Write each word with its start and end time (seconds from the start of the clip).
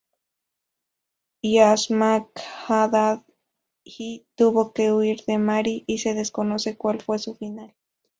Iasmakh-Adad 1.43 3.21
I 3.85 4.17
tuvo 4.35 4.73
que 4.73 4.91
huir 4.91 5.23
de 5.25 5.37
Mari 5.37 5.83
y 5.85 5.99
se 5.99 6.15
desconoce 6.15 6.75
cuál 6.75 7.01
fue 7.03 7.19
su 7.19 7.35
final. 7.35 7.75